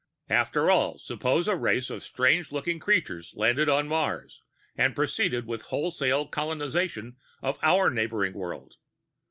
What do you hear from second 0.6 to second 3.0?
all, suppose a race of strange looking